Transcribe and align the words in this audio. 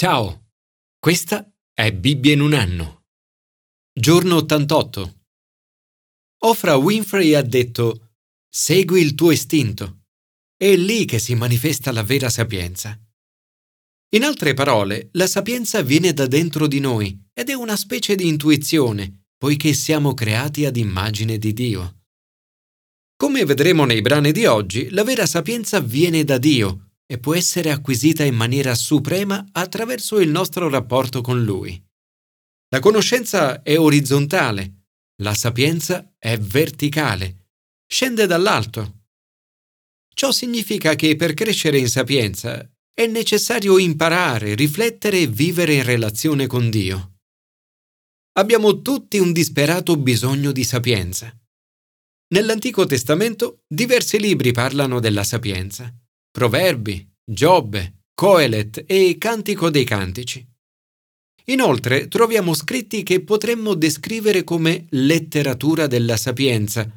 Ciao, 0.00 0.52
questa 0.96 1.52
è 1.74 1.92
Bibbia 1.92 2.32
in 2.32 2.40
un 2.40 2.52
anno. 2.54 3.06
Giorno 3.92 4.36
88. 4.36 5.24
Ofra 6.42 6.76
Winfrey 6.76 7.34
ha 7.34 7.42
detto, 7.42 8.12
segui 8.48 9.00
il 9.00 9.16
tuo 9.16 9.32
istinto. 9.32 10.02
È 10.56 10.72
lì 10.76 11.04
che 11.04 11.18
si 11.18 11.34
manifesta 11.34 11.90
la 11.90 12.04
vera 12.04 12.30
sapienza. 12.30 12.96
In 14.14 14.22
altre 14.22 14.54
parole, 14.54 15.08
la 15.14 15.26
sapienza 15.26 15.82
viene 15.82 16.12
da 16.12 16.28
dentro 16.28 16.68
di 16.68 16.78
noi 16.78 17.20
ed 17.34 17.48
è 17.48 17.54
una 17.54 17.74
specie 17.74 18.14
di 18.14 18.28
intuizione, 18.28 19.24
poiché 19.36 19.72
siamo 19.72 20.14
creati 20.14 20.64
ad 20.64 20.76
immagine 20.76 21.38
di 21.38 21.52
Dio. 21.52 22.02
Come 23.16 23.44
vedremo 23.44 23.84
nei 23.84 24.00
brani 24.00 24.30
di 24.30 24.46
oggi, 24.46 24.90
la 24.90 25.02
vera 25.02 25.26
sapienza 25.26 25.80
viene 25.80 26.22
da 26.22 26.38
Dio 26.38 26.87
e 27.10 27.18
può 27.18 27.34
essere 27.34 27.70
acquisita 27.70 28.22
in 28.22 28.34
maniera 28.34 28.74
suprema 28.74 29.42
attraverso 29.52 30.20
il 30.20 30.28
nostro 30.28 30.68
rapporto 30.68 31.22
con 31.22 31.42
Lui. 31.42 31.82
La 32.68 32.80
conoscenza 32.80 33.62
è 33.62 33.78
orizzontale, 33.78 34.88
la 35.22 35.32
sapienza 35.32 36.14
è 36.18 36.36
verticale, 36.38 37.52
scende 37.86 38.26
dall'alto. 38.26 39.04
Ciò 40.14 40.32
significa 40.32 40.94
che 40.96 41.16
per 41.16 41.32
crescere 41.32 41.78
in 41.78 41.88
sapienza 41.88 42.68
è 42.92 43.06
necessario 43.06 43.78
imparare, 43.78 44.54
riflettere 44.54 45.20
e 45.20 45.26
vivere 45.28 45.74
in 45.74 45.84
relazione 45.84 46.46
con 46.46 46.68
Dio. 46.68 47.20
Abbiamo 48.32 48.82
tutti 48.82 49.18
un 49.18 49.32
disperato 49.32 49.96
bisogno 49.96 50.52
di 50.52 50.62
sapienza. 50.62 51.34
Nell'Antico 52.34 52.84
Testamento 52.84 53.62
diversi 53.66 54.20
libri 54.20 54.52
parlano 54.52 55.00
della 55.00 55.24
sapienza. 55.24 55.90
Proverbi, 56.38 57.04
Giobbe, 57.28 58.04
Coelet 58.14 58.84
e 58.86 59.16
Cantico 59.18 59.70
dei 59.70 59.82
Cantici. 59.82 60.46
Inoltre 61.46 62.06
troviamo 62.06 62.54
scritti 62.54 63.02
che 63.02 63.24
potremmo 63.24 63.74
descrivere 63.74 64.44
come 64.44 64.86
letteratura 64.90 65.88
della 65.88 66.16
sapienza 66.16 66.88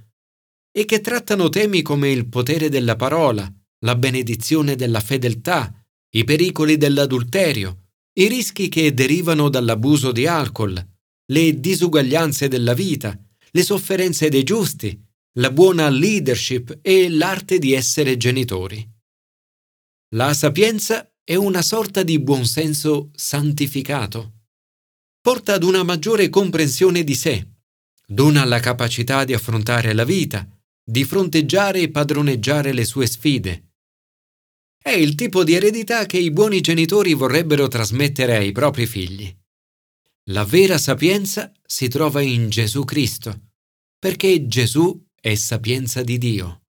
e 0.72 0.86
che 0.86 1.02
trattano 1.02 1.50
temi 1.50 1.82
come 1.82 2.12
il 2.12 2.28
potere 2.28 2.70
della 2.70 2.96
parola, 2.96 3.52
la 3.80 3.96
benedizione 3.96 4.76
della 4.76 5.00
fedeltà, 5.00 5.74
i 6.12 6.24
pericoli 6.24 6.78
dell'adulterio, 6.78 7.86
i 8.20 8.28
rischi 8.28 8.70
che 8.70 8.94
derivano 8.94 9.50
dall'abuso 9.50 10.12
di 10.12 10.28
alcol, 10.28 10.88
le 11.32 11.60
disuguaglianze 11.60 12.48
della 12.48 12.76
vita, 12.76 13.20
le 13.50 13.64
sofferenze 13.64 14.30
dei 14.30 14.44
giusti, 14.44 15.04
la 15.40 15.50
buona 15.50 15.90
leadership 15.90 16.78
e 16.84 17.10
l'arte 17.10 17.58
di 17.58 17.74
essere 17.74 18.18
genitori. 18.18 18.91
La 20.14 20.34
sapienza 20.34 21.10
è 21.24 21.36
una 21.36 21.62
sorta 21.62 22.04
di 22.04 22.20
buonsenso 22.20 23.12
santificato. 23.14 24.40
Porta 25.22 25.54
ad 25.54 25.64
una 25.64 25.84
maggiore 25.84 26.28
comprensione 26.28 27.06
di 27.06 27.16
sé, 27.16 27.48
dona 28.06 28.44
la 28.44 28.60
capacità 28.60 29.24
di 29.24 29.34
affrontare 29.34 29.94
la 29.94 30.04
vita, 30.04 30.46
di 30.84 31.06
fronteggiare 31.06 31.80
e 31.80 31.92
padroneggiare 31.92 32.74
le 32.74 32.84
sue 32.84 33.08
sfide. 33.08 33.76
È 34.78 34.90
il 34.90 35.16
tipo 35.16 35.46
di 35.46 35.54
eredità 35.54 36.06
che 36.06 36.18
i 36.18 36.32
buoni 36.32 36.60
genitori 36.60 37.14
vorrebbero 37.14 37.70
trasmettere 37.70 38.36
ai 38.36 38.52
propri 38.52 38.88
figli. 38.88 39.34
La 40.32 40.44
vera 40.44 40.78
sapienza 40.78 41.54
si 41.66 41.88
trova 41.88 42.20
in 42.20 42.50
Gesù 42.50 42.84
Cristo, 42.84 43.52
perché 43.98 44.46
Gesù 44.46 45.08
è 45.16 45.36
sapienza 45.36 46.04
di 46.04 46.18
Dio. 46.18 46.61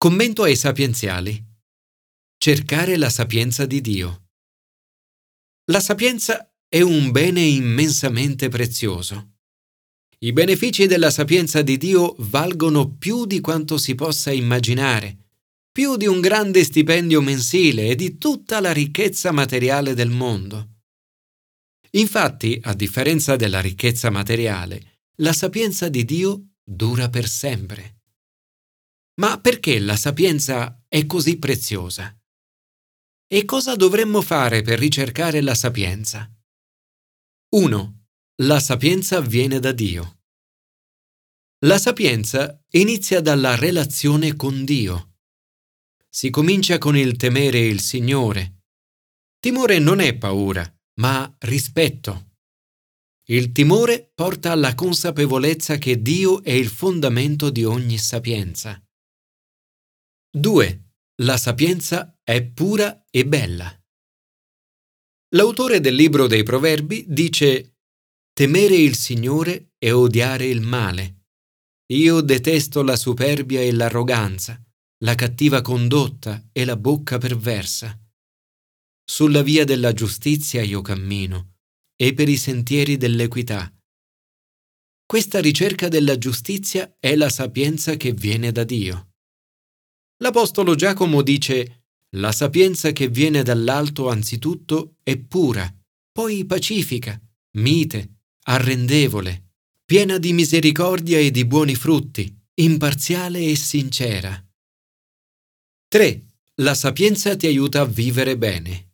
Commento 0.00 0.44
ai 0.44 0.54
sapienziali. 0.54 1.44
Cercare 2.38 2.96
la 2.96 3.10
sapienza 3.10 3.66
di 3.66 3.80
Dio. 3.80 4.28
La 5.72 5.80
sapienza 5.80 6.54
è 6.68 6.82
un 6.82 7.10
bene 7.10 7.40
immensamente 7.40 8.48
prezioso. 8.48 9.38
I 10.20 10.32
benefici 10.32 10.86
della 10.86 11.10
sapienza 11.10 11.62
di 11.62 11.76
Dio 11.78 12.14
valgono 12.18 12.94
più 12.94 13.26
di 13.26 13.40
quanto 13.40 13.76
si 13.76 13.96
possa 13.96 14.30
immaginare, 14.30 15.30
più 15.72 15.96
di 15.96 16.06
un 16.06 16.20
grande 16.20 16.62
stipendio 16.62 17.20
mensile 17.20 17.88
e 17.88 17.96
di 17.96 18.18
tutta 18.18 18.60
la 18.60 18.72
ricchezza 18.72 19.32
materiale 19.32 19.94
del 19.94 20.10
mondo. 20.10 20.74
Infatti, 21.90 22.56
a 22.62 22.72
differenza 22.72 23.34
della 23.34 23.60
ricchezza 23.60 24.10
materiale, 24.10 25.00
la 25.16 25.32
sapienza 25.32 25.88
di 25.88 26.04
Dio 26.04 26.50
dura 26.62 27.08
per 27.08 27.26
sempre. 27.26 27.97
Ma 29.18 29.40
perché 29.40 29.80
la 29.80 29.96
sapienza 29.96 30.84
è 30.86 31.04
così 31.06 31.38
preziosa? 31.38 32.16
E 33.26 33.44
cosa 33.44 33.74
dovremmo 33.74 34.22
fare 34.22 34.62
per 34.62 34.78
ricercare 34.78 35.40
la 35.40 35.56
sapienza? 35.56 36.32
1. 37.56 38.06
La 38.42 38.60
sapienza 38.60 39.20
viene 39.20 39.58
da 39.58 39.72
Dio. 39.72 40.20
La 41.66 41.78
sapienza 41.78 42.64
inizia 42.70 43.20
dalla 43.20 43.56
relazione 43.56 44.36
con 44.36 44.64
Dio. 44.64 45.16
Si 46.08 46.30
comincia 46.30 46.78
con 46.78 46.96
il 46.96 47.16
temere 47.16 47.58
il 47.58 47.80
Signore. 47.80 48.62
Timore 49.40 49.80
non 49.80 49.98
è 49.98 50.16
paura, 50.16 50.64
ma 51.00 51.36
rispetto. 51.40 52.36
Il 53.30 53.50
timore 53.50 54.12
porta 54.14 54.52
alla 54.52 54.76
consapevolezza 54.76 55.76
che 55.76 56.00
Dio 56.00 56.42
è 56.44 56.52
il 56.52 56.68
fondamento 56.68 57.50
di 57.50 57.64
ogni 57.64 57.98
sapienza. 57.98 58.80
2. 60.30 60.92
La 61.22 61.38
sapienza 61.38 62.14
è 62.22 62.44
pura 62.44 63.06
e 63.10 63.26
bella. 63.26 63.74
L'autore 65.34 65.80
del 65.80 65.94
libro 65.94 66.26
dei 66.26 66.42
Proverbi 66.42 67.06
dice 67.08 67.78
Temere 68.34 68.76
il 68.76 68.94
Signore 68.94 69.72
e 69.78 69.90
odiare 69.90 70.44
il 70.44 70.60
male. 70.60 71.28
Io 71.94 72.20
detesto 72.20 72.82
la 72.82 72.96
superbia 72.96 73.62
e 73.62 73.72
l'arroganza, 73.72 74.62
la 75.02 75.14
cattiva 75.14 75.62
condotta 75.62 76.46
e 76.52 76.66
la 76.66 76.76
bocca 76.76 77.16
perversa. 77.16 77.98
Sulla 79.02 79.40
via 79.40 79.64
della 79.64 79.94
giustizia 79.94 80.62
io 80.62 80.82
cammino 80.82 81.54
e 81.96 82.12
per 82.12 82.28
i 82.28 82.36
sentieri 82.36 82.98
dell'equità. 82.98 83.74
Questa 85.06 85.40
ricerca 85.40 85.88
della 85.88 86.18
giustizia 86.18 86.96
è 87.00 87.16
la 87.16 87.30
sapienza 87.30 87.96
che 87.96 88.12
viene 88.12 88.52
da 88.52 88.64
Dio. 88.64 89.07
L'Apostolo 90.20 90.74
Giacomo 90.74 91.22
dice 91.22 91.84
La 92.16 92.32
sapienza 92.32 92.90
che 92.90 93.08
viene 93.08 93.42
dall'alto 93.42 94.08
anzitutto 94.08 94.96
è 95.04 95.16
pura, 95.16 95.72
poi 96.10 96.44
pacifica, 96.44 97.20
mite, 97.58 98.22
arrendevole, 98.46 99.52
piena 99.84 100.18
di 100.18 100.32
misericordia 100.32 101.18
e 101.18 101.30
di 101.30 101.44
buoni 101.44 101.76
frutti, 101.76 102.36
imparziale 102.54 103.44
e 103.44 103.54
sincera. 103.54 104.44
3. 105.86 106.26
La 106.56 106.74
sapienza 106.74 107.36
ti 107.36 107.46
aiuta 107.46 107.82
a 107.82 107.86
vivere 107.86 108.36
bene. 108.36 108.86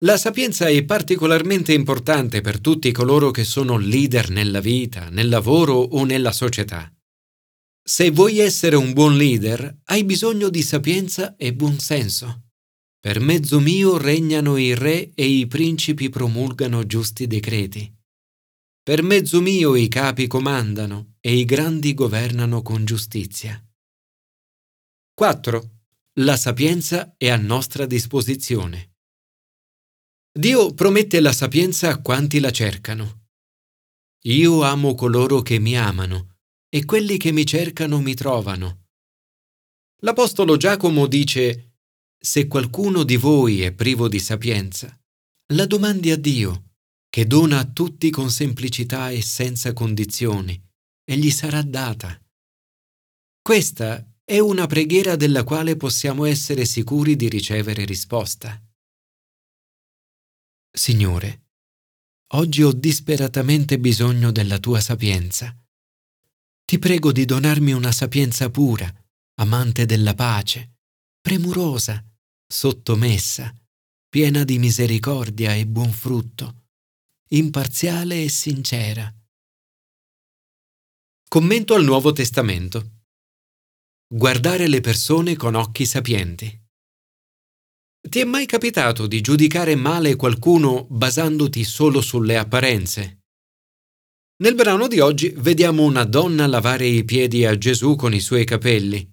La 0.00 0.16
sapienza 0.16 0.66
è 0.66 0.84
particolarmente 0.84 1.72
importante 1.72 2.40
per 2.40 2.60
tutti 2.60 2.90
coloro 2.90 3.30
che 3.30 3.44
sono 3.44 3.78
leader 3.78 4.30
nella 4.30 4.60
vita, 4.60 5.08
nel 5.10 5.28
lavoro 5.28 5.74
o 5.74 6.04
nella 6.04 6.32
società. 6.32 6.92
Se 7.88 8.10
vuoi 8.10 8.40
essere 8.40 8.74
un 8.74 8.92
buon 8.92 9.16
leader, 9.16 9.82
hai 9.84 10.02
bisogno 10.02 10.48
di 10.48 10.60
sapienza 10.60 11.36
e 11.36 11.54
buonsenso. 11.54 12.48
Per 12.98 13.20
mezzo 13.20 13.60
mio 13.60 13.96
regnano 13.96 14.56
i 14.56 14.74
re 14.74 15.12
e 15.14 15.24
i 15.24 15.46
principi 15.46 16.08
promulgano 16.08 16.84
giusti 16.84 17.28
decreti. 17.28 17.88
Per 18.82 19.04
mezzo 19.04 19.40
mio 19.40 19.76
i 19.76 19.86
capi 19.86 20.26
comandano 20.26 21.14
e 21.20 21.36
i 21.36 21.44
grandi 21.44 21.94
governano 21.94 22.60
con 22.60 22.84
giustizia. 22.84 23.64
4. 25.14 25.70
La 26.14 26.36
sapienza 26.36 27.14
è 27.16 27.28
a 27.28 27.36
nostra 27.36 27.86
disposizione. 27.86 28.96
Dio 30.36 30.74
promette 30.74 31.20
la 31.20 31.32
sapienza 31.32 31.90
a 31.90 32.02
quanti 32.02 32.40
la 32.40 32.50
cercano. 32.50 33.28
Io 34.24 34.64
amo 34.64 34.96
coloro 34.96 35.40
che 35.40 35.60
mi 35.60 35.78
amano 35.78 36.34
e 36.76 36.84
quelli 36.84 37.16
che 37.16 37.32
mi 37.32 37.46
cercano 37.46 38.02
mi 38.02 38.12
trovano. 38.12 38.88
L'Apostolo 40.02 40.58
Giacomo 40.58 41.06
dice, 41.06 41.78
Se 42.18 42.46
qualcuno 42.46 43.02
di 43.02 43.16
voi 43.16 43.62
è 43.62 43.72
privo 43.72 44.08
di 44.08 44.20
sapienza, 44.20 44.94
la 45.54 45.64
domandi 45.64 46.10
a 46.10 46.18
Dio, 46.18 46.72
che 47.08 47.26
dona 47.26 47.60
a 47.60 47.64
tutti 47.64 48.10
con 48.10 48.30
semplicità 48.30 49.08
e 49.08 49.22
senza 49.22 49.72
condizioni, 49.72 50.62
e 51.02 51.16
gli 51.16 51.30
sarà 51.30 51.62
data. 51.62 52.22
Questa 53.40 54.06
è 54.22 54.38
una 54.38 54.66
preghiera 54.66 55.16
della 55.16 55.44
quale 55.44 55.76
possiamo 55.76 56.26
essere 56.26 56.66
sicuri 56.66 57.16
di 57.16 57.30
ricevere 57.30 57.86
risposta. 57.86 58.62
Signore, 60.70 61.46
oggi 62.34 62.62
ho 62.62 62.72
disperatamente 62.72 63.78
bisogno 63.78 64.30
della 64.30 64.58
tua 64.58 64.80
sapienza. 64.80 65.58
Ti 66.66 66.80
prego 66.80 67.12
di 67.12 67.24
donarmi 67.24 67.70
una 67.70 67.92
sapienza 67.92 68.50
pura, 68.50 68.92
amante 69.38 69.86
della 69.86 70.14
pace, 70.14 70.78
premurosa, 71.20 72.04
sottomessa, 72.44 73.54
piena 74.08 74.42
di 74.42 74.58
misericordia 74.58 75.54
e 75.54 75.64
buon 75.64 75.92
frutto, 75.92 76.64
imparziale 77.28 78.24
e 78.24 78.28
sincera. 78.28 79.14
Commento 81.28 81.74
al 81.74 81.84
Nuovo 81.84 82.10
Testamento. 82.10 83.02
Guardare 84.12 84.66
le 84.66 84.80
persone 84.80 85.36
con 85.36 85.54
occhi 85.54 85.86
sapienti. 85.86 86.64
Ti 88.00 88.18
è 88.18 88.24
mai 88.24 88.46
capitato 88.46 89.06
di 89.06 89.20
giudicare 89.20 89.76
male 89.76 90.16
qualcuno 90.16 90.84
basandoti 90.90 91.62
solo 91.62 92.00
sulle 92.00 92.36
apparenze? 92.36 93.25
Nel 94.38 94.54
brano 94.54 94.86
di 94.86 95.00
oggi 95.00 95.32
vediamo 95.38 95.84
una 95.84 96.04
donna 96.04 96.46
lavare 96.46 96.86
i 96.86 97.04
piedi 97.04 97.46
a 97.46 97.56
Gesù 97.56 97.96
con 97.96 98.12
i 98.12 98.20
suoi 98.20 98.44
capelli, 98.44 99.10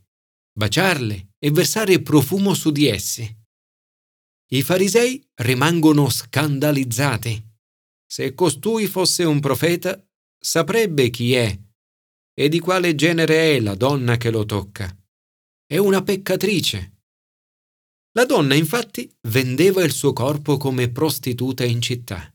baciarle 0.51 1.35
e 1.39 1.49
versare 1.49 2.01
profumo 2.01 2.53
su 2.53 2.71
di 2.71 2.87
essi. 2.87 3.41
I 4.51 4.61
farisei 4.61 5.25
rimangono 5.35 6.09
scandalizzati. 6.09 7.41
Se 8.05 8.33
costui 8.33 8.85
fosse 8.87 9.23
un 9.23 9.39
profeta, 9.39 9.97
saprebbe 10.37 11.09
chi 11.09 11.33
è 11.35 11.57
e 12.35 12.49
di 12.49 12.59
quale 12.59 12.93
genere 12.93 13.55
è 13.55 13.59
la 13.61 13.75
donna 13.75 14.17
che 14.17 14.29
lo 14.29 14.43
tocca. 14.43 14.93
È 15.65 15.77
una 15.77 16.03
peccatrice. 16.03 16.97
La 18.11 18.25
donna 18.25 18.55
infatti 18.55 19.09
vendeva 19.29 19.83
il 19.83 19.93
suo 19.93 20.11
corpo 20.11 20.57
come 20.57 20.91
prostituta 20.91 21.63
in 21.63 21.81
città. 21.81 22.32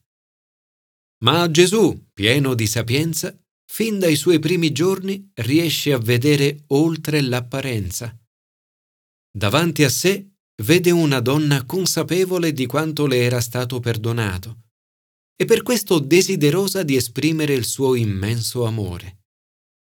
Ma 1.25 1.51
Gesù, 1.51 2.11
pieno 2.13 2.55
di 2.55 2.67
sapienza, 2.67 3.37
fin 3.71 3.99
dai 3.99 4.15
suoi 4.15 4.39
primi 4.39 4.71
giorni 4.71 5.31
riesce 5.35 5.93
a 5.93 5.99
vedere 5.99 6.65
oltre 6.69 7.21
l'apparenza. 7.21 8.17
Davanti 9.31 9.83
a 9.83 9.89
sé 9.89 10.31
vede 10.63 10.91
una 10.91 11.21
donna 11.21 11.65
consapevole 11.65 12.53
di 12.53 12.67
quanto 12.67 13.07
le 13.07 13.19
era 13.19 13.41
stato 13.41 13.81
perdonato 13.81 14.63
e 15.41 15.45
per 15.45 15.63
questo 15.63 16.01
desiderosa 16.01 16.83
di 16.83 16.97
esprimere 16.97 17.55
il 17.55 17.65
suo 17.65 17.95
immenso 17.95 18.65
amore. 18.65 19.19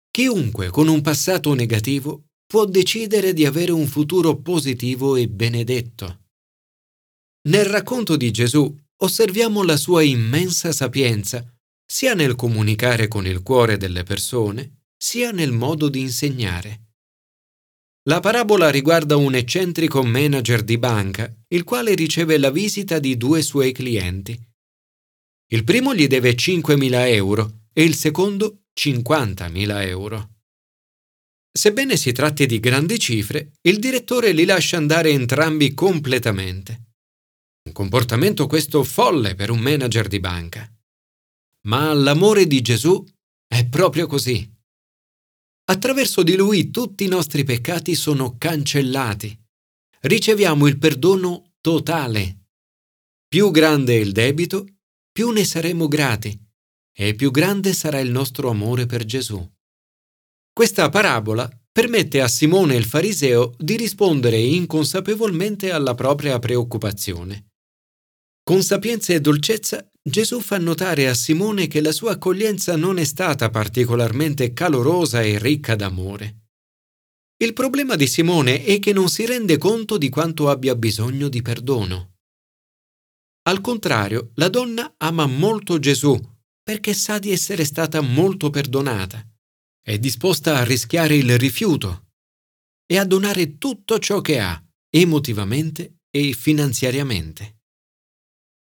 Chiunque 0.10 0.70
con 0.70 0.88
un 0.88 1.02
passato 1.02 1.54
negativo 1.54 2.28
può 2.46 2.66
decidere 2.66 3.34
di 3.34 3.46
avere 3.46 3.72
un 3.72 3.88
futuro 3.88 4.38
positivo 4.38 5.16
e 5.16 5.28
benedetto. 5.28 6.28
Nel 7.50 7.66
racconto 7.66 8.16
di 8.16 8.32
Gesù 8.32 8.74
osserviamo 8.98 9.64
la 9.64 9.78
sua 9.78 10.04
immensa 10.04 10.72
sapienza, 10.72 11.46
sia 11.86 12.14
nel 12.14 12.36
comunicare 12.36 13.08
con 13.08 13.26
il 13.26 13.42
cuore 13.42 13.78
delle 13.78 14.04
persone, 14.04 14.84
sia 14.98 15.32
nel 15.32 15.52
modo 15.52 15.90
di 15.90 16.00
insegnare. 16.02 16.82
La 18.04 18.20
parabola 18.20 18.70
riguarda 18.70 19.16
un 19.16 19.36
eccentrico 19.36 20.04
manager 20.04 20.64
di 20.64 20.78
banca, 20.78 21.34
il 21.50 21.64
quale 21.64 21.94
riceve 21.94 22.38
la 22.38 22.52
visita 22.52 23.00
di 23.00 23.16
due 23.16 23.42
suoi 23.42 23.72
clienti. 23.72 24.38
Il 25.52 25.64
primo 25.64 25.94
gli 25.94 26.08
deve 26.08 26.36
5.000 26.36 27.08
euro 27.14 27.68
e 27.72 27.84
il 27.84 27.96
secondo 27.96 28.64
50.000 28.78 29.88
euro. 29.88 30.30
Sebbene 31.52 31.96
si 31.96 32.12
tratti 32.12 32.46
di 32.46 32.60
grandi 32.60 32.98
cifre, 32.98 33.52
il 33.62 33.80
direttore 33.80 34.32
li 34.32 34.46
lascia 34.46 34.78
andare 34.78 35.12
entrambi 35.12 35.74
completamente. 35.74 36.93
Un 37.66 37.72
comportamento 37.72 38.46
questo 38.46 38.84
folle 38.84 39.36
per 39.36 39.50
un 39.50 39.60
manager 39.60 40.08
di 40.10 40.20
banca. 40.20 40.70
Ma 41.62 41.94
l'amore 41.94 42.46
di 42.46 42.60
Gesù 42.60 43.02
è 43.48 43.66
proprio 43.68 44.06
così. 44.06 44.48
Attraverso 45.66 46.24
di 46.24 46.36
lui 46.36 46.72
tutti 46.72 47.06
i 47.06 47.08
nostri 47.08 47.46
peccati 47.46 47.96
sono 47.96 48.38
cancellati. 48.38 49.36
Riceviamo 50.02 50.68
il 50.68 50.78
perdono 50.78 51.54
totale. 51.62 52.48
Più 53.30 53.50
grande 53.50 53.96
è 53.96 54.00
il 54.00 54.12
debito, 54.12 54.68
più 55.10 55.30
ne 55.30 55.46
saremo 55.46 55.88
grati 55.88 56.38
e 56.92 57.16
più 57.16 57.32
grande 57.32 57.72
sarà 57.74 58.00
il 58.02 58.12
nostro 58.12 58.50
amore 58.50 58.86
per 58.86 59.06
Gesù. 59.06 59.42
Questa 60.52 60.90
parabola 60.90 61.50
permette 61.72 62.22
a 62.22 62.28
Simone 62.28 62.76
il 62.76 62.84
fariseo 62.84 63.56
di 63.58 63.78
rispondere 63.78 64.38
inconsapevolmente 64.38 65.72
alla 65.72 65.96
propria 65.96 66.38
preoccupazione. 66.40 67.53
Con 68.46 68.62
sapienza 68.62 69.14
e 69.14 69.22
dolcezza 69.22 69.90
Gesù 70.02 70.42
fa 70.42 70.58
notare 70.58 71.08
a 71.08 71.14
Simone 71.14 71.68
che 71.68 71.80
la 71.80 71.94
sua 71.94 72.12
accoglienza 72.12 72.76
non 72.76 72.98
è 72.98 73.06
stata 73.06 73.50
particolarmente 73.50 74.52
calorosa 74.52 75.22
e 75.22 75.40
ricca 75.40 75.76
d'amore. 75.76 76.42
Il 77.38 77.54
problema 77.54 77.96
di 77.96 78.06
Simone 78.06 78.66
è 78.66 78.80
che 78.80 78.92
non 78.92 79.08
si 79.08 79.26
rende 79.26 79.58
conto 79.58 79.98
di 79.98 80.10
quanto 80.10 80.50
abbia 80.50 80.76
bisogno 80.76 81.30
di 81.30 81.42
perdono. 81.42 82.16
Al 83.44 83.62
contrario, 83.62 84.32
la 84.36 84.50
donna 84.50 84.94
ama 84.98 85.26
molto 85.26 85.80
Gesù 85.80 86.20
perché 86.62 86.94
sa 86.94 87.20
di 87.20 87.32
essere 87.32 87.64
stata 87.64 88.02
molto 88.02 88.50
perdonata. 88.50 89.26
È 89.82 89.98
disposta 89.98 90.58
a 90.58 90.66
rischiare 90.66 91.16
il 91.16 91.38
rifiuto 91.38 92.08
e 92.86 92.98
a 92.98 93.06
donare 93.06 93.58
tutto 93.58 94.00
ciò 94.00 94.20
che 94.20 94.40
ha, 94.42 94.62
emotivamente 94.90 96.00
e 96.10 96.34
finanziariamente. 96.34 97.63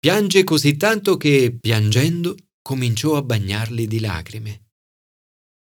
Piange 0.00 0.44
così 0.44 0.76
tanto 0.76 1.16
che, 1.16 1.56
piangendo, 1.58 2.36
cominciò 2.62 3.16
a 3.16 3.22
bagnarli 3.22 3.88
di 3.88 3.98
lacrime. 3.98 4.68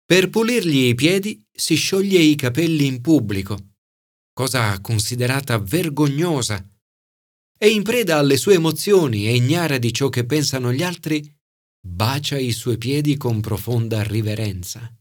Per 0.06 0.30
pulirgli 0.30 0.90
i 0.90 0.94
piedi 0.94 1.44
si 1.52 1.74
scioglie 1.74 2.20
i 2.20 2.36
capelli 2.36 2.86
in 2.86 3.02
pubblico, 3.02 3.78
cosa 4.32 4.80
considerata 4.80 5.58
vergognosa, 5.58 6.64
e 7.58 7.70
in 7.70 7.82
preda 7.82 8.20
alle 8.20 8.38
sue 8.38 8.54
emozioni 8.56 9.26
e 9.26 9.36
ignara 9.36 9.80
di 9.80 9.92
ciò 9.92 10.10
che 10.10 10.24
pensano 10.24 10.72
gli 10.72 10.84
altri, 10.84 11.28
bacia 11.84 12.38
i 12.38 12.52
suoi 12.52 12.78
piedi 12.78 13.18
con 13.18 13.42
profonda 13.42 14.04
riverenza. 14.04 14.96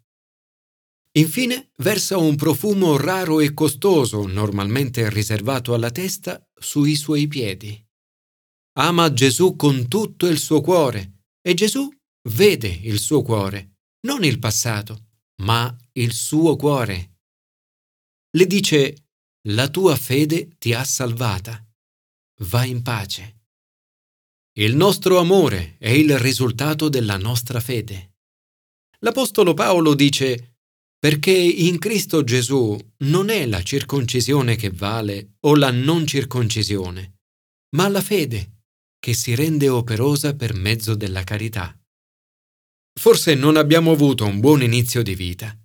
Infine 1.18 1.72
versa 1.76 2.16
un 2.16 2.36
profumo 2.36 2.96
raro 2.96 3.40
e 3.40 3.52
costoso, 3.52 4.26
normalmente 4.26 5.10
riservato 5.10 5.74
alla 5.74 5.90
testa, 5.90 6.42
sui 6.58 6.94
suoi 6.94 7.26
piedi 7.28 7.84
ama 8.78 9.12
Gesù 9.12 9.56
con 9.56 9.88
tutto 9.88 10.26
il 10.26 10.38
suo 10.38 10.60
cuore 10.60 11.24
e 11.40 11.54
Gesù 11.54 11.88
vede 12.28 12.68
il 12.68 12.98
suo 12.98 13.22
cuore, 13.22 13.78
non 14.06 14.24
il 14.24 14.38
passato, 14.38 15.08
ma 15.42 15.74
il 15.92 16.12
suo 16.12 16.56
cuore. 16.56 17.18
Le 18.30 18.46
dice, 18.46 19.08
la 19.48 19.68
tua 19.68 19.96
fede 19.96 20.56
ti 20.58 20.72
ha 20.72 20.84
salvata. 20.84 21.64
Va 22.42 22.64
in 22.64 22.82
pace. 22.82 23.38
Il 24.58 24.76
nostro 24.76 25.18
amore 25.18 25.76
è 25.78 25.90
il 25.90 26.18
risultato 26.18 26.88
della 26.88 27.16
nostra 27.16 27.60
fede. 27.60 28.18
L'Apostolo 29.00 29.54
Paolo 29.54 29.94
dice, 29.94 30.58
perché 30.98 31.32
in 31.32 31.78
Cristo 31.78 32.22
Gesù 32.22 32.78
non 33.04 33.30
è 33.30 33.46
la 33.46 33.62
circoncisione 33.62 34.56
che 34.56 34.70
vale 34.70 35.36
o 35.40 35.56
la 35.56 35.70
non 35.70 36.06
circoncisione, 36.06 37.20
ma 37.76 37.88
la 37.88 38.02
fede 38.02 38.59
che 39.00 39.14
si 39.14 39.34
rende 39.34 39.68
operosa 39.68 40.36
per 40.36 40.54
mezzo 40.54 40.94
della 40.94 41.24
carità. 41.24 41.76
Forse 42.92 43.34
non 43.34 43.56
abbiamo 43.56 43.92
avuto 43.92 44.26
un 44.26 44.40
buon 44.40 44.62
inizio 44.62 45.02
di 45.02 45.14
vita, 45.14 45.58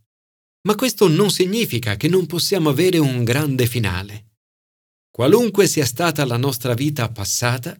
ma 0.65 0.75
questo 0.75 1.07
non 1.07 1.29
significa 1.29 1.97
che 1.97 2.07
non 2.07 2.25
possiamo 2.25 2.69
avere 2.69 2.97
un 2.97 3.23
grande 3.23 3.67
finale. 3.67 4.31
Qualunque 5.11 5.67
sia 5.67 5.85
stata 5.85 6.25
la 6.25 6.37
nostra 6.37 6.73
vita 6.73 7.11
passata, 7.11 7.79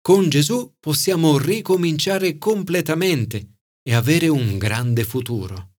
con 0.00 0.28
Gesù 0.28 0.74
possiamo 0.78 1.38
ricominciare 1.38 2.36
completamente 2.36 3.58
e 3.82 3.94
avere 3.94 4.28
un 4.28 4.58
grande 4.58 5.04
futuro. 5.04 5.74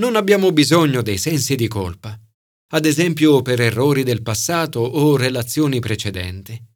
Non 0.00 0.16
abbiamo 0.16 0.52
bisogno 0.52 1.02
dei 1.02 1.18
sensi 1.18 1.54
di 1.54 1.68
colpa, 1.68 2.18
ad 2.72 2.86
esempio 2.86 3.42
per 3.42 3.60
errori 3.60 4.02
del 4.02 4.22
passato 4.22 4.80
o 4.80 5.16
relazioni 5.16 5.80
precedenti. 5.80 6.69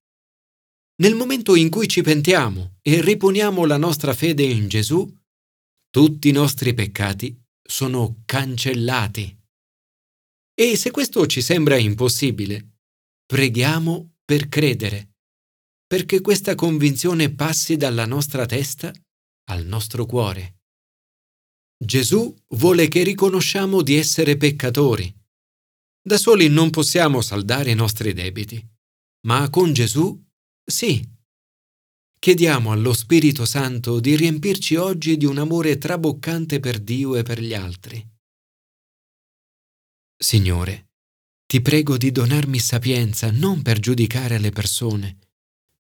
Nel 0.96 1.16
momento 1.16 1.56
in 1.56 1.70
cui 1.70 1.88
ci 1.88 2.02
pentiamo 2.02 2.76
e 2.80 3.00
riponiamo 3.00 3.64
la 3.64 3.76
nostra 3.76 4.14
fede 4.14 4.44
in 4.44 4.68
Gesù, 4.68 5.04
tutti 5.90 6.28
i 6.28 6.32
nostri 6.32 6.72
peccati 6.72 7.36
sono 7.60 8.22
cancellati. 8.24 9.36
E 10.54 10.76
se 10.76 10.92
questo 10.92 11.26
ci 11.26 11.42
sembra 11.42 11.76
impossibile, 11.76 12.76
preghiamo 13.26 14.18
per 14.24 14.48
credere, 14.48 15.16
perché 15.84 16.20
questa 16.20 16.54
convinzione 16.54 17.34
passi 17.34 17.76
dalla 17.76 18.06
nostra 18.06 18.46
testa 18.46 18.92
al 19.50 19.66
nostro 19.66 20.06
cuore. 20.06 20.60
Gesù 21.76 22.32
vuole 22.50 22.86
che 22.86 23.02
riconosciamo 23.02 23.82
di 23.82 23.96
essere 23.96 24.36
peccatori. 24.36 25.12
Da 26.00 26.18
soli 26.18 26.48
non 26.48 26.70
possiamo 26.70 27.20
saldare 27.20 27.72
i 27.72 27.74
nostri 27.74 28.12
debiti, 28.12 28.64
ma 29.26 29.50
con 29.50 29.72
Gesù 29.72 30.23
sì. 30.64 31.06
Chiediamo 32.18 32.72
allo 32.72 32.94
Spirito 32.94 33.44
Santo 33.44 34.00
di 34.00 34.16
riempirci 34.16 34.76
oggi 34.76 35.16
di 35.16 35.26
un 35.26 35.38
amore 35.38 35.76
traboccante 35.76 36.58
per 36.58 36.80
Dio 36.80 37.16
e 37.16 37.22
per 37.22 37.40
gli 37.40 37.52
altri. 37.52 38.02
Signore, 40.16 40.92
ti 41.46 41.60
prego 41.60 41.98
di 41.98 42.10
donarmi 42.10 42.58
sapienza 42.58 43.30
non 43.30 43.60
per 43.60 43.78
giudicare 43.78 44.38
le 44.38 44.50
persone, 44.50 45.18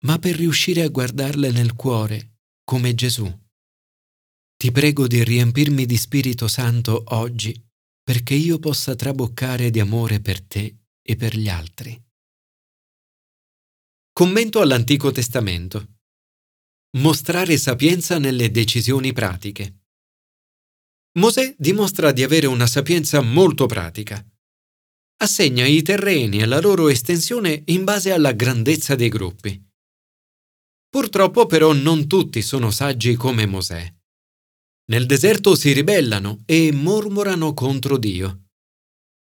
ma 0.03 0.19
per 0.19 0.37
riuscire 0.37 0.83
a 0.83 0.89
guardarle 0.89 1.51
nel 1.51 1.75
cuore 1.75 2.37
come 2.63 2.95
Gesù. 2.95 3.27
Ti 4.57 4.71
prego 4.71 5.07
di 5.07 5.25
riempirmi 5.25 5.87
di 5.87 5.97
Spirito 5.97 6.47
Santo 6.47 7.03
oggi 7.07 7.61
perché 8.03 8.35
io 8.35 8.59
possa 8.59 8.95
traboccare 8.95 9.71
di 9.71 9.81
amore 9.81 10.21
per 10.21 10.41
te 10.41 10.77
e 11.03 11.17
per 11.17 11.37
gli 11.37 11.49
altri. 11.49 12.08
Commento 14.19 14.61
all'Antico 14.61 15.13
Testamento. 15.13 16.01
Mostrare 16.97 17.57
sapienza 17.57 18.19
nelle 18.19 18.51
decisioni 18.51 19.13
pratiche. 19.13 19.83
Mosè 21.21 21.55
dimostra 21.57 22.11
di 22.11 22.25
avere 22.25 22.49
una 22.49 22.67
sapienza 22.67 23.21
molto 23.21 23.67
pratica. 23.67 24.21
Assegna 25.19 25.65
i 25.67 25.83
terreni 25.83 26.41
e 26.41 26.47
la 26.47 26.59
loro 26.59 26.89
estensione 26.89 27.63
in 27.67 27.85
base 27.85 28.11
alla 28.11 28.33
grandezza 28.33 28.97
dei 28.97 29.09
gruppi. 29.09 29.65
Purtroppo 30.89 31.47
però 31.47 31.73
non 31.73 32.09
tutti 32.09 32.43
sono 32.43 32.73
saggi 32.73 33.15
come 33.15 33.47
Mosè. 33.47 33.95
Nel 34.87 35.07
deserto 35.07 35.55
si 35.55 35.73
ribellano 35.73 36.43
e 36.45 36.73
mormorano 36.73 37.55
contro 37.55 37.97
Dio. 37.97 38.47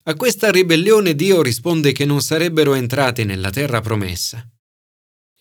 A 0.02 0.14
questa 0.16 0.50
ribellione 0.50 1.14
Dio 1.14 1.40
risponde 1.40 1.92
che 1.92 2.04
non 2.04 2.20
sarebbero 2.20 2.74
entrati 2.74 3.24
nella 3.24 3.48
terra 3.48 3.80
promessa. 3.80 4.46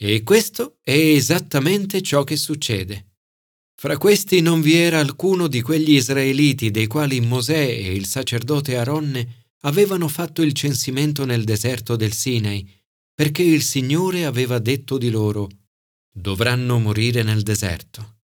E 0.03 0.23
questo 0.23 0.79
è 0.81 0.93
esattamente 0.93 2.01
ciò 2.01 2.23
che 2.23 2.35
succede. 2.35 3.17
Fra 3.75 3.97
questi 3.97 4.41
non 4.41 4.59
vi 4.59 4.73
era 4.73 4.97
alcuno 4.97 5.47
di 5.47 5.61
quegli 5.61 5.91
israeliti 5.91 6.71
dei 6.71 6.87
quali 6.87 7.21
Mosè 7.21 7.67
e 7.67 7.93
il 7.93 8.07
sacerdote 8.07 8.77
Aronne 8.77 9.49
avevano 9.61 10.07
fatto 10.07 10.41
il 10.41 10.53
censimento 10.53 11.23
nel 11.23 11.43
deserto 11.43 11.95
del 11.95 12.13
Sinai, 12.13 12.67
perché 13.13 13.43
il 13.43 13.61
Signore 13.61 14.25
aveva 14.25 14.57
detto 14.57 14.97
di 14.97 15.11
loro 15.11 15.47
dovranno 16.11 16.79
morire 16.79 17.21
nel 17.21 17.43
deserto. 17.43 18.21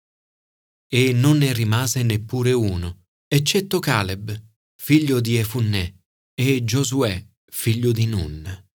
E 0.88 1.12
non 1.12 1.38
ne 1.38 1.52
rimase 1.52 2.02
neppure 2.02 2.52
uno, 2.52 3.04
eccetto 3.28 3.78
Caleb, 3.78 4.36
figlio 4.74 5.20
di 5.20 5.36
Efunnè, 5.36 5.94
e 6.34 6.64
Giosuè, 6.64 7.24
figlio 7.46 7.92
di 7.92 8.06
Nun. 8.06 8.69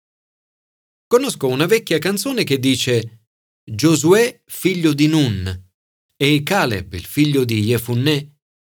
Conosco 1.12 1.50
una 1.50 1.65
vecchia 1.65 2.00
canzone 2.00 2.46
che 2.46 2.58
dice 2.58 3.25
Giosuè, 3.65 4.44
figlio 4.46 4.94
di 4.94 5.08
Nun, 5.08 5.70
e 6.15 6.41
Caleb, 6.41 6.94
il 6.94 7.03
figlio 7.03 7.44
di 7.44 7.63
Jefunnè, 7.63 8.25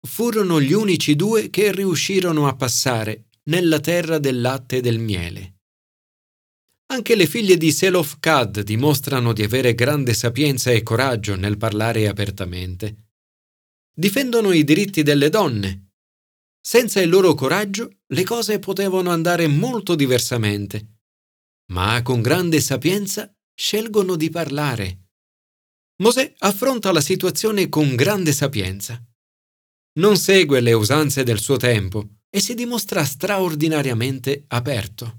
furono 0.04 0.60
gli 0.60 0.72
unici 0.72 1.14
due 1.14 1.48
che 1.48 1.70
riuscirono 1.70 2.48
a 2.48 2.56
passare 2.56 3.26
nella 3.44 3.78
terra 3.78 4.18
del 4.18 4.40
latte 4.40 4.78
e 4.78 4.80
del 4.80 4.98
miele. 4.98 5.60
Anche 6.86 7.14
le 7.14 7.28
figlie 7.28 7.56
di 7.56 7.70
Selofcad 7.70 8.62
dimostrano 8.62 9.32
di 9.32 9.44
avere 9.44 9.72
grande 9.76 10.12
sapienza 10.12 10.72
e 10.72 10.82
coraggio 10.82 11.36
nel 11.36 11.56
parlare 11.56 12.08
apertamente. 12.08 13.10
Difendono 13.94 14.50
i 14.50 14.64
diritti 14.64 15.04
delle 15.04 15.28
donne. 15.28 15.90
Senza 16.60 17.00
il 17.00 17.10
loro 17.10 17.34
coraggio 17.34 17.98
le 18.08 18.24
cose 18.24 18.58
potevano 18.58 19.10
andare 19.10 19.46
molto 19.46 19.94
diversamente, 19.94 20.93
ma 21.74 22.00
con 22.02 22.22
grande 22.22 22.60
sapienza 22.60 23.30
scelgono 23.54 24.16
di 24.16 24.30
parlare. 24.30 25.08
Mosè 26.02 26.32
affronta 26.38 26.90
la 26.92 27.02
situazione 27.02 27.68
con 27.68 27.94
grande 27.94 28.32
sapienza. 28.32 28.98
Non 29.98 30.16
segue 30.16 30.60
le 30.60 30.72
usanze 30.72 31.22
del 31.22 31.40
suo 31.40 31.56
tempo 31.56 32.20
e 32.30 32.40
si 32.40 32.54
dimostra 32.54 33.04
straordinariamente 33.04 34.44
aperto 34.48 35.18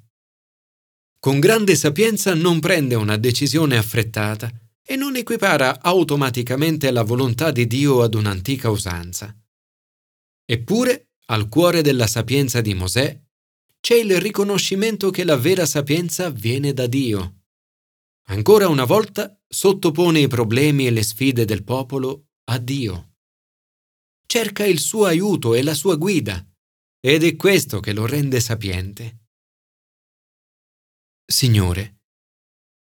con 1.26 1.40
grande 1.40 1.76
sapienza 1.76 2.36
non 2.36 2.60
prende 2.60 2.94
una 2.94 3.18
decisione 3.18 3.78
affrettata 3.78 4.48
e 4.86 4.96
non 4.96 5.16
equipara 5.16 5.82
automaticamente 5.82 6.92
la 6.92 7.02
volontà 7.02 7.50
di 7.50 7.66
Dio 7.66 8.04
ad 8.04 8.14
un'antica 8.14 8.70
usanza. 8.70 9.36
Eppure, 10.46 11.14
al 11.30 11.50
cuore 11.50 11.82
della 11.82 12.06
sapienza 12.06 12.62
di 12.62 12.76
Mosè 12.76 13.20
c'è 13.86 13.98
il 13.98 14.20
riconoscimento 14.20 15.12
che 15.12 15.24
la 15.24 15.38
vera 15.38 15.68
sapienza 15.68 16.32
viene 16.32 16.74
da 16.74 16.88
Dio. 16.88 17.44
Ancora 18.30 18.68
una 18.68 18.84
volta 18.84 19.40
sottopone 19.48 20.22
i 20.22 20.28
problemi 20.28 20.88
e 20.88 20.90
le 20.90 21.04
sfide 21.04 21.46
del 21.46 21.64
popolo 21.64 22.30
a 22.46 22.58
Dio. 22.58 23.18
Cerca 24.26 24.66
il 24.66 24.80
suo 24.80 25.06
aiuto 25.06 25.54
e 25.54 25.62
la 25.62 25.76
sua 25.76 25.98
guida, 25.98 26.44
ed 27.00 27.24
è 27.24 27.36
questo 27.36 27.80
che 27.80 27.94
lo 27.94 28.08
rende 28.08 28.40
sapiente. 28.40 29.28
Signore, 31.24 32.00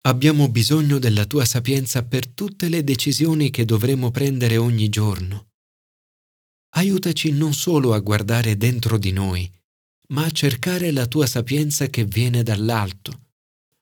abbiamo 0.03 0.49
bisogno 0.51 1.01
della 1.01 1.27
tua 1.27 1.45
sapienza 1.45 2.05
per 2.05 2.29
tutte 2.29 2.69
le 2.69 2.85
decisioni 2.85 3.51
che 3.51 3.65
dovremo 3.65 4.13
prendere 4.13 4.57
ogni 4.57 4.89
giorno. 4.89 5.51
Aiutaci 6.77 7.33
non 7.33 7.55
solo 7.55 7.93
a 7.93 7.99
guardare 7.99 8.57
dentro 8.57 8.99
di 8.99 9.11
noi, 9.11 9.53
ma 10.13 10.25
a 10.25 10.31
cercare 10.31 10.91
la 10.91 11.07
tua 11.07 11.27
sapienza 11.27 11.87
che 11.89 12.05
viene 12.05 12.43
dall'alto, 12.43 13.29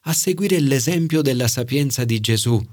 a 0.04 0.12
seguire 0.12 0.60
l'esempio 0.60 1.22
della 1.22 1.48
sapienza 1.48 2.04
di 2.04 2.20
Gesù 2.20 2.64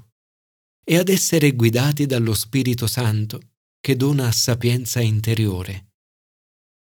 e 0.84 0.96
ad 0.96 1.08
essere 1.08 1.52
guidati 1.52 2.06
dallo 2.06 2.34
Spirito 2.34 2.86
Santo 2.86 3.40
che 3.80 3.96
dona 3.96 4.30
sapienza 4.32 5.00
interiore. 5.00 5.87